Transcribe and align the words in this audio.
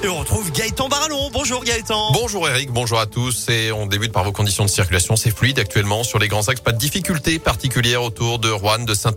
Et 0.00 0.06
on 0.06 0.18
retrouve 0.20 0.52
Gaëtan 0.52 0.88
Barallon. 0.88 1.28
Bonjour 1.32 1.64
Gaëtan. 1.64 2.12
Bonjour 2.12 2.48
Eric, 2.48 2.70
bonjour 2.70 3.00
à 3.00 3.06
tous. 3.06 3.48
Et 3.48 3.72
on 3.72 3.86
débute 3.86 4.12
par 4.12 4.22
vos 4.22 4.30
conditions 4.30 4.64
de 4.64 4.70
circulation. 4.70 5.16
C'est 5.16 5.36
fluide 5.36 5.58
actuellement 5.58 6.04
sur 6.04 6.20
les 6.20 6.28
grands 6.28 6.46
axes. 6.46 6.60
Pas 6.60 6.70
de 6.70 6.78
difficultés 6.78 7.40
particulières 7.40 8.04
autour 8.04 8.38
de 8.38 8.48
Rouen, 8.48 8.78
de 8.78 8.94
saint 8.94 9.10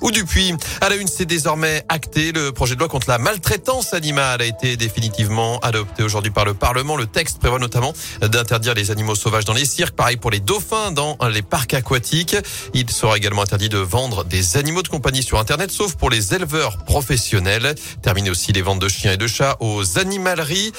ou 0.00 0.12
du 0.12 0.24
Puy. 0.24 0.54
À 0.80 0.88
la 0.88 0.94
une, 0.94 1.08
c'est 1.08 1.24
désormais 1.24 1.82
acté. 1.88 2.30
Le 2.30 2.52
projet 2.52 2.76
de 2.76 2.78
loi 2.78 2.88
contre 2.88 3.08
la 3.10 3.18
maltraitance 3.18 3.92
animale 3.92 4.40
a 4.42 4.44
été 4.44 4.76
définitivement 4.76 5.58
adopté 5.60 6.04
aujourd'hui 6.04 6.30
par 6.30 6.44
le 6.44 6.54
Parlement. 6.54 6.96
Le 6.96 7.06
texte 7.06 7.40
prévoit 7.40 7.58
notamment 7.58 7.92
d'interdire 8.20 8.74
les 8.74 8.92
animaux 8.92 9.16
sauvages 9.16 9.46
dans 9.46 9.54
les 9.54 9.64
cirques. 9.64 9.96
Pareil 9.96 10.16
pour 10.16 10.30
les 10.30 10.40
dauphins 10.40 10.92
dans 10.92 11.18
les 11.28 11.42
parcs 11.42 11.74
aquatiques. 11.74 12.36
Il 12.72 12.88
sera 12.90 13.16
également 13.16 13.42
interdit 13.42 13.68
de 13.68 13.78
vendre 13.78 14.24
des 14.24 14.56
animaux 14.56 14.82
de 14.82 14.88
compagnie 14.88 15.24
sur 15.24 15.40
Internet, 15.40 15.72
sauf 15.72 15.96
pour 15.96 16.08
les 16.08 16.34
éleveurs 16.34 16.78
professionnels. 16.84 17.74
Terminer 18.00 18.30
aussi 18.30 18.52
les 18.52 18.62
ventes 18.62 18.78
de 18.78 18.88
chiens 18.88 19.14
et 19.14 19.16
de 19.16 19.26
chats 19.26 19.56
aux 19.58 19.98
animaux 19.98 20.19
animaleries 20.20 20.72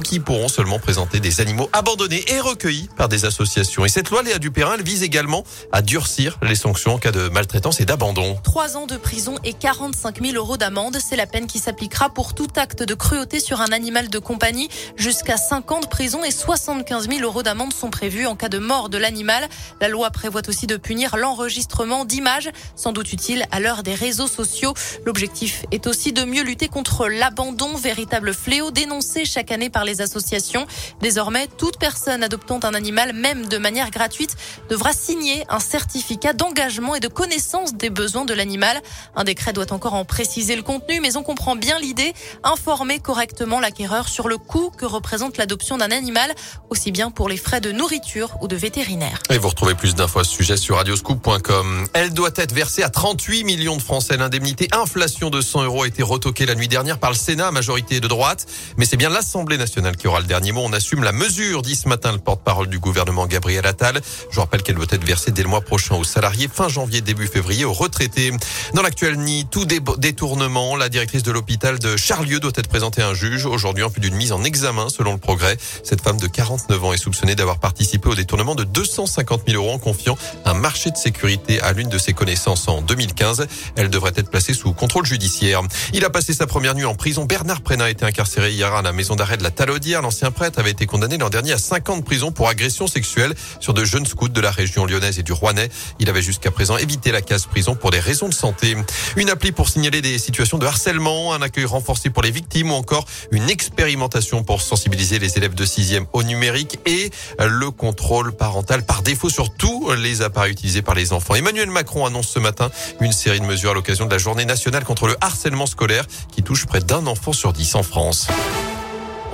qui 0.00 0.20
pourront 0.20 0.48
seulement 0.48 0.78
présenter 0.78 1.20
des 1.20 1.40
animaux 1.40 1.68
abandonnés 1.72 2.24
et 2.28 2.40
recueillis 2.40 2.88
par 2.96 3.08
des 3.08 3.24
associations. 3.24 3.84
Et 3.84 3.88
cette 3.88 4.10
loi, 4.10 4.22
Léa 4.22 4.38
Dupérin, 4.38 4.74
elle 4.74 4.82
vise 4.82 5.02
également 5.02 5.44
à 5.72 5.82
durcir 5.82 6.38
les 6.42 6.54
sanctions 6.54 6.94
en 6.94 6.98
cas 6.98 7.12
de 7.12 7.28
maltraitance 7.28 7.80
et 7.80 7.84
d'abandon. 7.84 8.36
Trois 8.42 8.76
ans 8.76 8.86
de 8.86 8.96
prison 8.96 9.36
et 9.44 9.52
45 9.52 10.20
000 10.20 10.36
euros 10.36 10.56
d'amende, 10.56 10.98
c'est 11.04 11.16
la 11.16 11.26
peine 11.26 11.46
qui 11.46 11.58
s'appliquera 11.58 12.10
pour 12.10 12.34
tout 12.34 12.48
acte 12.56 12.82
de 12.82 12.94
cruauté 12.94 13.40
sur 13.40 13.60
un 13.60 13.72
animal 13.72 14.08
de 14.08 14.18
compagnie. 14.18 14.68
Jusqu'à 14.96 15.36
5 15.36 15.70
ans 15.72 15.80
de 15.80 15.86
prison 15.86 16.24
et 16.24 16.30
75 16.30 17.08
000 17.08 17.20
euros 17.20 17.42
d'amende 17.42 17.72
sont 17.72 17.90
prévus 17.90 18.26
en 18.26 18.36
cas 18.36 18.48
de 18.48 18.58
mort 18.58 18.88
de 18.88 18.98
l'animal. 18.98 19.48
La 19.80 19.88
loi 19.88 20.10
prévoit 20.10 20.42
aussi 20.48 20.66
de 20.66 20.76
punir 20.76 21.16
l'enregistrement 21.16 22.04
d'images, 22.04 22.50
sans 22.76 22.92
doute 22.92 23.12
utile 23.12 23.46
à 23.50 23.60
l'heure 23.60 23.82
des 23.82 23.94
réseaux 23.94 24.28
sociaux. 24.28 24.74
L'objectif 25.06 25.64
est 25.70 25.86
aussi 25.86 26.12
de 26.12 26.24
mieux 26.24 26.42
lutter 26.42 26.68
contre 26.68 27.08
l'abandon, 27.08 27.76
véritable 27.76 28.34
fléau 28.34 28.70
dénoncé 28.84 29.24
chaque 29.24 29.50
année 29.50 29.70
par 29.70 29.84
les 29.84 30.02
associations. 30.02 30.66
Désormais, 31.00 31.48
toute 31.56 31.78
personne 31.78 32.22
adoptant 32.22 32.60
un 32.64 32.74
animal, 32.74 33.14
même 33.14 33.46
de 33.46 33.56
manière 33.56 33.90
gratuite, 33.90 34.36
devra 34.68 34.92
signer 34.92 35.44
un 35.48 35.58
certificat 35.58 36.34
d'engagement 36.34 36.94
et 36.94 37.00
de 37.00 37.08
connaissance 37.08 37.74
des 37.74 37.88
besoins 37.88 38.26
de 38.26 38.34
l'animal. 38.34 38.78
Un 39.16 39.24
décret 39.24 39.54
doit 39.54 39.72
encore 39.72 39.94
en 39.94 40.04
préciser 40.04 40.54
le 40.54 40.62
contenu, 40.62 41.00
mais 41.00 41.16
on 41.16 41.22
comprend 41.22 41.56
bien 41.56 41.78
l'idée, 41.78 42.12
informer 42.42 42.98
correctement 42.98 43.58
l'acquéreur 43.58 44.08
sur 44.08 44.28
le 44.28 44.36
coût 44.36 44.70
que 44.70 44.84
représente 44.84 45.38
l'adoption 45.38 45.78
d'un 45.78 45.90
animal, 45.90 46.34
aussi 46.68 46.92
bien 46.92 47.10
pour 47.10 47.30
les 47.30 47.38
frais 47.38 47.62
de 47.62 47.72
nourriture 47.72 48.36
ou 48.42 48.48
de 48.48 48.56
vétérinaire. 48.56 49.18
Et 49.30 49.38
vous 49.38 49.48
retrouvez 49.48 49.74
plus 49.74 49.94
d'infos 49.94 50.20
à 50.20 50.24
ce 50.24 50.32
sujet 50.32 50.58
sur 50.58 50.76
radioscoop.com. 50.76 51.86
Elle 51.94 52.12
doit 52.12 52.32
être 52.36 52.52
versée 52.52 52.82
à 52.82 52.90
38 52.90 53.44
millions 53.44 53.78
de 53.78 53.82
Français. 53.82 54.18
L'indemnité 54.18 54.68
inflation 54.72 55.30
de 55.30 55.40
100 55.40 55.64
euros 55.64 55.84
a 55.84 55.86
été 55.86 56.02
retoquée 56.02 56.44
la 56.44 56.54
nuit 56.54 56.68
dernière 56.68 56.98
par 56.98 57.10
le 57.10 57.16
Sénat, 57.16 57.50
majorité 57.50 58.00
de 58.00 58.08
droite. 58.08 58.46
Mais 58.76 58.86
c'est 58.86 58.96
bien 58.96 59.08
l'Assemblée 59.08 59.56
nationale 59.56 59.96
qui 59.96 60.08
aura 60.08 60.20
le 60.20 60.26
dernier 60.26 60.52
mot. 60.52 60.62
On 60.64 60.72
assume 60.72 61.04
la 61.04 61.12
mesure, 61.12 61.62
dit 61.62 61.76
ce 61.76 61.88
matin 61.88 62.12
le 62.12 62.18
porte-parole 62.18 62.68
du 62.68 62.78
gouvernement 62.78 63.26
Gabriel 63.26 63.66
Attal. 63.66 64.00
Je 64.30 64.40
rappelle 64.40 64.62
qu'elle 64.62 64.74
doit 64.74 64.86
être 64.90 65.04
versée 65.04 65.30
dès 65.30 65.42
le 65.42 65.48
mois 65.48 65.60
prochain 65.60 65.94
aux 65.94 66.04
salariés, 66.04 66.48
fin 66.52 66.68
janvier, 66.68 67.00
début 67.00 67.28
février 67.28 67.64
aux 67.64 67.72
retraités. 67.72 68.32
Dans 68.74 68.82
l'actuel 68.82 69.16
nid, 69.16 69.46
tout 69.50 69.64
détournement, 69.64 70.76
la 70.76 70.88
directrice 70.88 71.22
de 71.22 71.30
l'hôpital 71.30 71.78
de 71.78 71.96
Charlieu 71.96 72.40
doit 72.40 72.52
être 72.56 72.68
présentée 72.68 73.02
à 73.02 73.08
un 73.08 73.14
juge 73.14 73.46
aujourd'hui 73.46 73.84
en 73.84 73.90
plus 73.90 74.00
d'une 74.00 74.16
mise 74.16 74.32
en 74.32 74.42
examen 74.42 74.88
selon 74.88 75.12
le 75.12 75.18
progrès. 75.18 75.56
Cette 75.84 76.00
femme 76.00 76.18
de 76.18 76.26
49 76.26 76.84
ans 76.84 76.92
est 76.92 76.98
soupçonnée 76.98 77.36
d'avoir 77.36 77.58
participé 77.58 78.08
au 78.08 78.14
détournement 78.14 78.54
de 78.54 78.64
250 78.64 79.42
000 79.46 79.62
euros 79.62 79.72
en 79.72 79.78
confiant 79.78 80.18
un 80.44 80.54
marché 80.54 80.90
de 80.90 80.96
sécurité 80.96 81.60
à 81.60 81.72
l'une 81.72 81.88
de 81.88 81.98
ses 81.98 82.12
connaissances 82.12 82.66
en 82.68 82.82
2015. 82.82 83.46
Elle 83.76 83.90
devrait 83.90 84.12
être 84.16 84.30
placée 84.30 84.54
sous 84.54 84.72
contrôle 84.72 85.06
judiciaire. 85.06 85.62
Il 85.92 86.04
a 86.04 86.10
passé 86.10 86.34
sa 86.34 86.46
première 86.46 86.74
nuit 86.74 86.84
en 86.84 86.94
prison. 86.94 87.24
Bernard 87.24 87.60
Prena 87.60 87.84
a 87.84 87.90
été 87.90 88.04
incarcéré 88.04 88.50
hier 88.50 88.63
à 88.72 88.82
la 88.82 88.92
maison 88.92 89.14
d'arrêt 89.14 89.36
de 89.36 89.42
la 89.42 89.50
Talode 89.50 89.84
l'ancien 90.02 90.30
prêtre 90.30 90.58
avait 90.58 90.70
été 90.70 90.86
condamné 90.86 91.18
l'an 91.18 91.28
dernier 91.28 91.52
à 91.52 91.58
5 91.58 91.90
ans 91.90 91.96
de 91.98 92.02
prison 92.02 92.32
pour 92.32 92.48
agression 92.48 92.86
sexuelle 92.86 93.34
sur 93.60 93.74
de 93.74 93.84
jeunes 93.84 94.06
scouts 94.06 94.28
de 94.28 94.40
la 94.40 94.50
région 94.50 94.86
lyonnaise 94.86 95.18
et 95.18 95.22
du 95.22 95.32
Rouennais. 95.32 95.68
Il 95.98 96.08
avait 96.08 96.22
jusqu'à 96.22 96.50
présent 96.50 96.78
évité 96.78 97.12
la 97.12 97.20
case 97.20 97.44
prison 97.44 97.74
pour 97.74 97.90
des 97.90 98.00
raisons 98.00 98.28
de 98.28 98.34
santé. 98.34 98.76
Une 99.16 99.28
appli 99.28 99.52
pour 99.52 99.68
signaler 99.68 100.00
des 100.00 100.18
situations 100.18 100.56
de 100.56 100.66
harcèlement, 100.66 101.34
un 101.34 101.42
accueil 101.42 101.66
renforcé 101.66 102.08
pour 102.08 102.22
les 102.22 102.30
victimes 102.30 102.70
ou 102.70 102.74
encore 102.74 103.04
une 103.32 103.50
expérimentation 103.50 104.42
pour 104.42 104.62
sensibiliser 104.62 105.18
les 105.18 105.36
élèves 105.36 105.54
de 105.54 105.66
6e 105.66 106.06
au 106.12 106.22
numérique 106.22 106.78
et 106.86 107.10
le 107.38 107.70
contrôle 107.70 108.32
parental 108.32 108.86
par 108.86 109.02
défaut 109.02 109.28
sur 109.28 109.54
tous 109.54 109.92
les 109.92 110.22
appareils 110.22 110.52
utilisés 110.52 110.82
par 110.82 110.94
les 110.94 111.12
enfants. 111.12 111.34
Emmanuel 111.34 111.68
Macron 111.68 112.06
annonce 112.06 112.28
ce 112.28 112.38
matin 112.38 112.70
une 113.00 113.12
série 113.12 113.40
de 113.40 113.46
mesures 113.46 113.72
à 113.72 113.74
l'occasion 113.74 114.06
de 114.06 114.10
la 114.10 114.18
journée 114.18 114.46
nationale 114.46 114.84
contre 114.84 115.08
le 115.08 115.16
harcèlement 115.20 115.66
scolaire 115.66 116.06
qui 116.34 116.42
touche 116.42 116.64
près 116.66 116.80
d'un 116.80 117.06
enfant 117.06 117.32
sur 117.32 117.52
dix 117.52 117.74
en 117.74 117.82
France. 117.82 118.28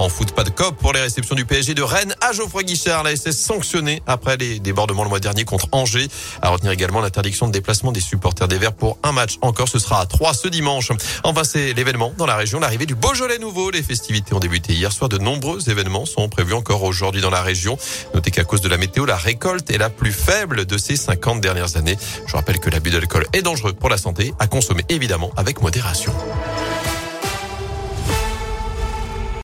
En 0.00 0.08
foot, 0.08 0.32
pas 0.32 0.44
de 0.44 0.50
cop 0.50 0.78
pour 0.78 0.94
les 0.94 1.00
réceptions 1.00 1.34
du 1.34 1.44
PSG 1.44 1.74
de 1.74 1.82
Rennes 1.82 2.14
à 2.22 2.32
Geoffroy 2.32 2.62
Guichard. 2.62 3.02
La 3.02 3.14
SS 3.14 3.36
sanctionnée 3.38 4.02
après 4.06 4.38
les 4.38 4.58
débordements 4.58 5.02
le 5.02 5.10
mois 5.10 5.20
dernier 5.20 5.44
contre 5.44 5.68
Angers. 5.72 6.08
À 6.40 6.48
retenir 6.48 6.72
également 6.72 7.02
l'interdiction 7.02 7.46
de 7.46 7.52
déplacement 7.52 7.92
des 7.92 8.00
supporters 8.00 8.48
des 8.48 8.56
Verts 8.56 8.72
pour 8.72 8.96
un 9.02 9.12
match 9.12 9.36
encore. 9.42 9.68
Ce 9.68 9.78
sera 9.78 10.00
à 10.00 10.06
3 10.06 10.32
ce 10.32 10.48
dimanche. 10.48 10.90
Enfin, 11.22 11.44
c'est 11.44 11.74
l'événement 11.74 12.14
dans 12.16 12.24
la 12.24 12.36
région, 12.36 12.60
l'arrivée 12.60 12.86
du 12.86 12.94
Beaujolais 12.94 13.38
nouveau. 13.38 13.70
Les 13.70 13.82
festivités 13.82 14.32
ont 14.32 14.40
débuté 14.40 14.72
hier 14.72 14.90
soir. 14.90 15.10
De 15.10 15.18
nombreux 15.18 15.68
événements 15.68 16.06
sont 16.06 16.30
prévus 16.30 16.54
encore 16.54 16.82
aujourd'hui 16.82 17.20
dans 17.20 17.28
la 17.28 17.42
région. 17.42 17.76
Notez 18.14 18.30
qu'à 18.30 18.44
cause 18.44 18.62
de 18.62 18.70
la 18.70 18.78
météo, 18.78 19.04
la 19.04 19.18
récolte 19.18 19.70
est 19.70 19.76
la 19.76 19.90
plus 19.90 20.12
faible 20.12 20.64
de 20.64 20.78
ces 20.78 20.96
50 20.96 21.42
dernières 21.42 21.76
années. 21.76 21.98
Je 22.26 22.32
rappelle 22.32 22.58
que 22.58 22.70
l'abus 22.70 22.88
d'alcool 22.88 23.26
est 23.34 23.42
dangereux 23.42 23.74
pour 23.74 23.90
la 23.90 23.98
santé, 23.98 24.32
à 24.38 24.46
consommer 24.46 24.84
évidemment 24.88 25.30
avec 25.36 25.60
modération. 25.60 26.14